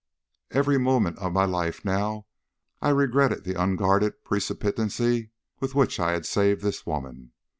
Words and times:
Every 0.49 0.79
moment 0.79 1.19
of 1.19 1.31
my 1.31 1.45
life 1.45 1.85
now 1.85 2.25
I 2.81 2.89
regretted 2.89 3.43
the 3.43 3.53
unguarded 3.53 4.23
precipitancy 4.23 5.29
with 5.59 5.75
which 5.75 5.99
I 5.99 6.13
had 6.13 6.25
saved 6.25 6.63
this 6.63 6.87
woman. 6.87 7.33